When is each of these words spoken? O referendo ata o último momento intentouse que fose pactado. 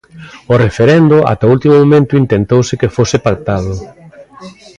O 0.51 0.55
referendo 0.65 1.17
ata 1.31 1.45
o 1.49 1.53
último 1.55 1.75
momento 1.81 2.13
intentouse 2.23 2.79
que 2.79 2.93
fose 2.95 3.17
pactado. 3.25 3.73